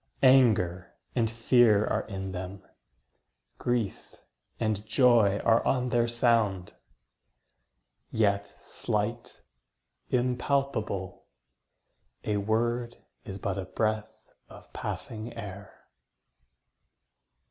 Anger 0.23 0.95
and 1.13 1.29
fear 1.29 1.85
are 1.85 2.07
in 2.07 2.31
them; 2.31 2.63
grief 3.59 4.15
and 4.59 4.83
joy 4.83 5.37
Are 5.45 5.63
on 5.63 5.89
their 5.89 6.07
sound; 6.07 6.73
yet 8.09 8.51
slight, 8.65 9.43
impalpable: 10.09 11.27
A 12.23 12.37
word 12.37 12.97
is 13.25 13.37
but 13.37 13.59
a 13.59 13.65
breath 13.65 14.11
of 14.49 14.73
passing 14.73 15.37
air. 15.37 15.85